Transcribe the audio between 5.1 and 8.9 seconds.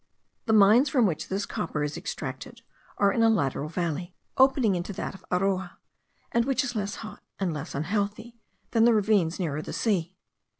of Aroa; and which is less hot, and less unhealthy, than